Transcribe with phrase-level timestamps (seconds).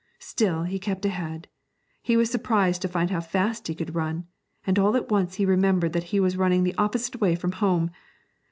[0.17, 1.47] Still he kept ahead.
[2.01, 4.25] He was surprised to find how fast he could run,
[4.65, 7.91] and all at once he remembered that he was running the opposite way from home.